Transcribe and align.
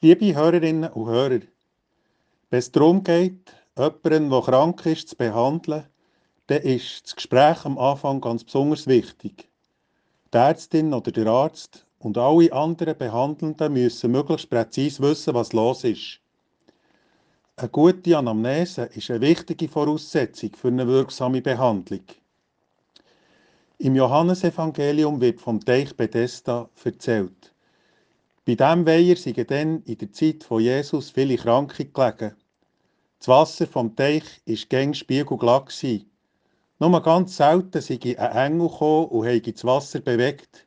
Liebe 0.00 0.32
Hörerinnen 0.32 0.92
und 0.92 1.06
Hörer, 1.08 1.40
wenn 2.50 2.58
es 2.60 2.70
darum 2.70 3.02
geht, 3.02 3.52
jemanden, 3.76 4.30
der 4.30 4.42
krank 4.42 4.86
ist, 4.86 5.08
zu 5.08 5.16
behandeln, 5.16 5.86
dann 6.46 6.62
ist 6.62 7.02
das 7.04 7.16
Gespräch 7.16 7.64
am 7.64 7.76
Anfang 7.78 8.20
ganz 8.20 8.44
besonders 8.44 8.86
wichtig. 8.86 9.48
Die 10.32 10.36
Ärztin 10.36 10.94
oder 10.94 11.10
der 11.10 11.26
Arzt 11.26 11.84
und 11.98 12.16
alle 12.16 12.52
anderen 12.52 12.96
Behandelnden 12.96 13.72
müssen 13.72 14.12
möglichst 14.12 14.48
präzise 14.48 15.02
wissen, 15.02 15.34
was 15.34 15.52
los 15.52 15.82
ist. 15.82 16.20
Eine 17.56 17.68
gute 17.68 18.16
Anamnese 18.16 18.82
ist 18.94 19.10
eine 19.10 19.20
wichtige 19.22 19.66
Voraussetzung 19.66 20.50
für 20.54 20.68
eine 20.68 20.86
wirksame 20.86 21.42
Behandlung. 21.42 22.04
Im 23.78 23.96
Johannesevangelium 23.96 25.20
wird 25.20 25.40
vom 25.40 25.58
Teich 25.58 25.96
Bethesda 25.96 26.68
erzählt. 26.84 27.52
Bei 28.48 28.54
diesem 28.54 28.86
Weiher 28.86 29.16
sind 29.16 29.50
dann 29.50 29.82
in 29.82 29.98
der 29.98 30.10
Zeit 30.10 30.42
von 30.42 30.62
Jesus 30.62 31.10
viele 31.10 31.36
Kranke 31.36 31.84
gelegen. 31.84 32.34
Das 33.18 33.28
Wasser 33.28 33.66
vom 33.66 33.94
Teich 33.94 34.24
war 34.46 34.56
gäng 34.70 34.94
spiegelglatt. 34.94 35.84
Nur 36.78 37.02
ganz 37.02 37.36
selten 37.36 37.82
sei 37.82 37.98
ein 38.16 38.52
Engel 38.54 38.70
gekommen 38.70 39.08
und 39.08 39.26
habe 39.26 39.52
das 39.52 39.64
Wasser 39.66 40.00
bewegt. 40.00 40.66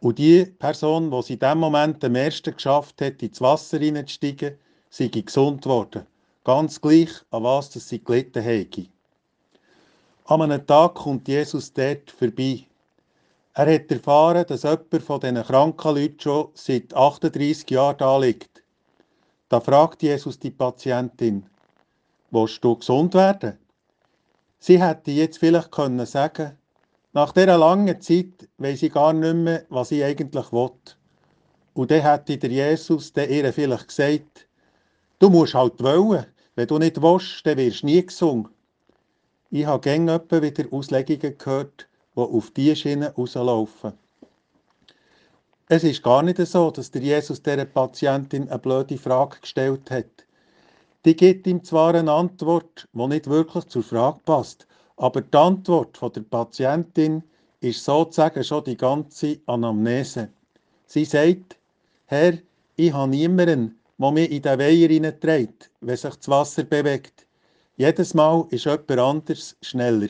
Und 0.00 0.18
die 0.18 0.44
Person, 0.44 1.10
die 1.10 1.16
es 1.16 1.30
in 1.30 1.38
diesem 1.38 1.60
Moment 1.60 2.04
am 2.04 2.14
ersten 2.14 2.54
geschafft 2.54 3.00
hat, 3.00 3.22
ins 3.22 3.40
Wasser 3.40 3.78
hineinzusteigen, 3.78 4.58
sei 4.90 5.06
gesund 5.06 5.64
worden. 5.64 6.04
Ganz 6.44 6.78
gleich, 6.78 7.08
an 7.30 7.44
was 7.44 7.72
sie 7.72 8.04
gelitten 8.04 8.44
habe. 8.44 8.86
An 10.26 10.42
einem 10.42 10.66
Tag 10.66 10.96
kommt 10.96 11.26
Jesus 11.26 11.72
dort 11.72 12.10
vorbei. 12.10 12.66
Er 13.54 13.74
hat 13.74 13.90
erfahren, 13.90 14.46
dass 14.48 14.62
jemand 14.62 15.02
von 15.02 15.20
diesen 15.20 15.42
kranken 15.42 15.94
Leuten 15.94 16.20
schon 16.20 16.48
seit 16.54 16.94
38 16.94 17.68
Jahren 17.70 17.98
da 17.98 18.18
liegt. 18.18 18.62
Da 19.48 19.60
fragt 19.60 20.02
Jesus 20.02 20.38
die 20.38 20.50
Patientin, 20.50 21.44
willst 22.30 22.64
du 22.64 22.76
gesund 22.76 23.14
werden? 23.14 23.58
Sie 24.58 24.82
hätte 24.82 25.10
jetzt 25.10 25.38
vielleicht 25.38 25.70
können 25.70 26.06
sagen 26.06 26.56
nach 27.14 27.32
dieser 27.32 27.58
langen 27.58 28.00
Zeit 28.00 28.48
weiß 28.56 28.84
ich 28.84 28.92
gar 28.92 29.12
nicht 29.12 29.34
mehr, 29.34 29.66
was 29.68 29.90
ich 29.90 30.02
eigentlich 30.02 30.50
will. 30.50 30.70
Und 31.74 31.90
dann 31.90 32.00
hätte 32.00 32.38
der 32.38 32.50
Jesus 32.50 33.12
der 33.12 33.28
ihr 33.28 33.52
vielleicht 33.52 33.88
gesagt, 33.88 34.48
du 35.18 35.28
musst 35.28 35.52
halt 35.52 35.82
wollen, 35.82 36.24
wenn 36.54 36.66
du 36.68 36.78
nicht 36.78 37.02
willst, 37.02 37.46
dann 37.46 37.58
wirst 37.58 37.82
du 37.82 37.86
nie 37.86 38.06
gesund. 38.06 38.48
Ich 39.50 39.66
habe 39.66 39.82
gerne 39.82 40.22
wieder 40.30 40.72
Auslegungen 40.72 41.36
gehört, 41.36 41.86
die 42.16 42.20
auf 42.20 42.50
diese 42.50 42.76
Schiene 42.76 43.14
rauslaufen. 43.14 43.92
Es 45.68 45.84
ist 45.84 46.02
gar 46.02 46.22
nicht 46.22 46.38
so, 46.38 46.70
dass 46.70 46.90
der 46.90 47.02
Jesus 47.02 47.42
dieser 47.42 47.64
Patientin 47.64 48.48
eine 48.48 48.58
blöde 48.58 48.98
Frage 48.98 49.38
gestellt 49.40 49.90
hat. 49.90 50.26
Die 51.04 51.16
gibt 51.16 51.46
ihm 51.46 51.64
zwar 51.64 51.94
eine 51.94 52.12
Antwort, 52.12 52.88
die 52.92 53.06
nicht 53.06 53.28
wirklich 53.28 53.64
zur 53.66 53.82
Frage 53.82 54.20
passt, 54.24 54.66
aber 54.96 55.22
die 55.22 55.36
Antwort 55.36 55.96
von 55.96 56.12
der 56.12 56.20
Patientin 56.20 57.22
ist 57.60 57.84
sozusagen 57.84 58.44
schon 58.44 58.64
die 58.64 58.76
ganze 58.76 59.40
Anamnese. 59.46 60.28
Sie 60.86 61.04
sagt, 61.04 61.56
Herr, 62.06 62.34
ich 62.76 62.92
habe 62.92 63.10
niemanden, 63.10 63.78
der 63.98 64.10
mich 64.10 64.30
in 64.30 64.42
den 64.42 64.58
Weiher 64.58 64.88
hineinträgt, 64.88 65.70
wenn 65.80 65.96
sich 65.96 66.14
das 66.14 66.28
Wasser 66.28 66.64
bewegt. 66.64 67.26
Jedes 67.76 68.14
Mal 68.14 68.46
ist 68.50 68.66
jemand 68.66 68.90
anders 68.90 69.56
schneller. 69.62 70.08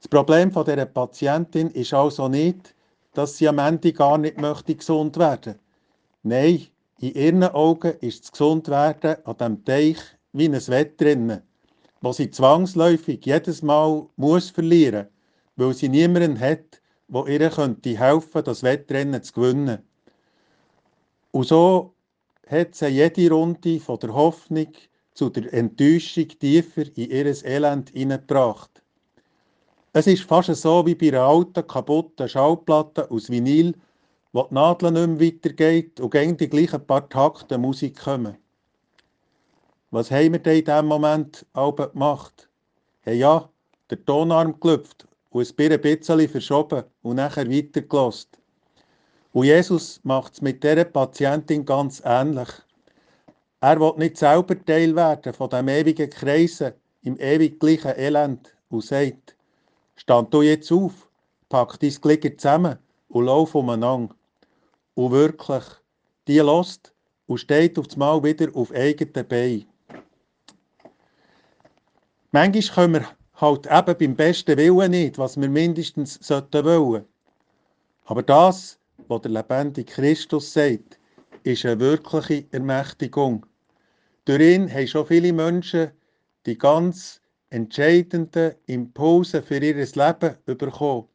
Das 0.00 0.08
Problem 0.08 0.50
von 0.52 0.64
dieser 0.64 0.86
Patientin 0.86 1.70
ist 1.70 1.92
also 1.92 2.28
nicht, 2.28 2.74
dass 3.14 3.36
sie 3.36 3.48
am 3.48 3.58
Ende 3.58 3.92
gar 3.92 4.18
nicht 4.18 4.40
möchte 4.40 4.74
gesund 4.74 5.16
werden. 5.16 5.58
Nein, 6.22 6.66
in 7.00 7.14
ihren 7.14 7.44
Augen 7.44 7.94
ist 8.00 8.24
das 8.24 8.32
Gesundwerden 8.32 9.16
an 9.24 9.36
diesem 9.36 9.64
Teich 9.64 9.98
wie 10.32 10.48
ein 10.48 10.54
Wettrennen, 10.54 11.42
wo 12.00 12.12
sie 12.12 12.30
zwangsläufig 12.30 13.24
jedes 13.24 13.62
Mal 13.62 14.06
muss 14.16 14.50
verlieren 14.50 15.08
weil 15.58 15.74
sie 15.74 15.88
niemanden 15.88 16.38
hat, 16.38 16.80
der 17.08 17.26
ihr 17.26 17.50
könnte 17.50 17.98
helfen 17.98 18.44
das 18.44 18.62
Wettrennen 18.62 19.22
zu 19.22 19.32
gewinnen. 19.32 19.78
Und 21.32 21.48
so 21.48 21.94
hat 22.46 22.76
sie 22.76 22.86
jede 22.86 23.30
Runde 23.30 23.80
von 23.80 23.98
der 23.98 24.14
Hoffnung 24.14 24.68
zu 25.14 25.28
der 25.30 25.52
Enttäuschung 25.52 26.28
tiefer 26.28 26.84
in 26.96 27.10
ihr 27.10 27.44
Elend 27.44 27.90
hineingebracht. 27.90 28.82
Es 29.94 30.06
ist 30.06 30.24
fast 30.24 30.54
so 30.54 30.84
wie 30.84 30.94
bei 30.94 31.08
einer 31.08 31.22
alten, 31.22 31.66
kaputten 31.66 32.28
Schallplatte 32.28 33.10
aus 33.10 33.30
Vinyl, 33.30 33.74
wo 34.32 34.42
die 34.42 34.54
Nadel 34.54 34.90
nicht 34.90 35.08
mehr 35.08 35.32
weitergeht 35.32 35.98
und 36.00 36.10
gegen 36.10 36.36
die 36.36 36.48
gleichen 36.48 36.86
paar 36.86 37.08
Takte 37.08 37.56
Musik 37.56 37.98
kommen. 37.98 38.36
Was 39.90 40.10
haben 40.10 40.32
wir 40.32 40.40
denn 40.40 40.58
in 40.58 40.64
diesem 40.66 40.86
Moment 40.86 41.46
aber 41.54 41.88
gemacht? 41.88 42.50
Hey 43.00 43.16
ja, 43.16 43.48
den 43.90 44.04
Tonarm 44.04 44.60
gelüpft 44.60 45.08
und 45.30 45.40
es 45.40 45.54
ein 45.58 45.80
bisschen 45.80 46.28
verschoben 46.28 46.84
und 47.00 47.16
nachher 47.16 47.50
weitergelost. 47.50 48.28
Und 49.32 49.46
Jesus 49.46 50.00
macht 50.02 50.34
es 50.34 50.42
mit 50.42 50.62
dieser 50.62 50.84
Patientin 50.84 51.64
ganz 51.64 52.02
ähnlich. 52.04 52.50
Er 53.60 53.80
will 53.80 53.94
nicht 53.96 54.18
selber 54.18 54.62
Teil 54.62 54.94
werden 54.94 55.32
von 55.32 55.48
dem 55.48 55.68
ewigen 55.68 56.10
Kreisen 56.10 56.74
im 57.02 57.18
ewig 57.18 57.58
gleichen 57.58 57.96
Elend 57.96 58.54
und 58.68 58.84
sagt, 58.84 59.37
Stand 59.98 60.32
du 60.32 60.42
jetzt 60.42 60.70
auf, 60.70 61.10
pack 61.48 61.80
dein 61.80 61.90
Glieder 61.90 62.38
zusammen 62.38 62.78
und 63.08 63.24
lauf 63.24 63.56
umeinander. 63.56 64.14
Und 64.94 65.10
wirklich, 65.10 65.64
die 66.28 66.38
lost 66.38 66.94
und 67.26 67.38
steht 67.38 67.76
auf 67.80 67.96
Mal 67.96 68.22
wieder 68.22 68.46
auf 68.54 68.70
eigenen 68.72 69.26
Beinen. 69.26 69.66
Manchmal 72.30 72.62
können 72.62 72.92
wir 72.92 73.08
halt 73.40 73.66
eben 73.66 73.98
beim 73.98 74.16
besten 74.16 74.56
Willen 74.56 74.92
nicht, 74.92 75.18
was 75.18 75.36
wir 75.36 75.48
mindestens 75.48 76.14
sollten 76.22 76.64
wollen. 76.64 77.04
Aber 78.04 78.22
das, 78.22 78.78
was 79.08 79.22
der 79.22 79.32
lebendige 79.32 79.92
Christus 79.92 80.52
sagt, 80.52 81.00
ist 81.42 81.66
eine 81.66 81.80
wirkliche 81.80 82.46
Ermächtigung. 82.52 83.44
Durch 84.26 84.42
ihn 84.42 84.72
haben 84.72 84.86
schon 84.86 85.06
viele 85.06 85.32
Menschen 85.32 85.90
die 86.46 86.56
ganz 86.56 87.20
entscheidenden 87.50 88.54
Impulse 88.66 89.42
für 89.42 89.62
ihr 89.62 89.74
Leben 89.74 90.36
bekommen 90.44 91.08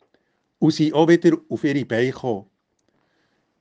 und 0.60 0.72
sind 0.72 0.94
auch 0.94 1.08
wieder 1.08 1.38
auf 1.50 1.64
ihre 1.64 1.86
Beine 1.86 2.12
gekommen. 2.12 2.50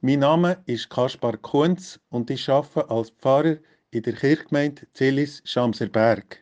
Mein 0.00 0.20
Name 0.20 0.62
ist 0.66 0.90
Kaspar 0.90 1.36
Kunz 1.36 2.00
und 2.10 2.30
ich 2.30 2.48
arbeite 2.48 2.90
als 2.90 3.10
Pfarrer 3.10 3.56
in 3.90 4.02
der 4.02 4.14
Kirchgemeinde 4.14 4.82
Zillis-Schamserberg. 4.94 6.41